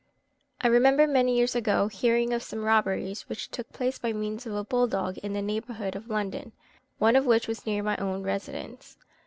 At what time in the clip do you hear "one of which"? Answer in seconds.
6.97-7.47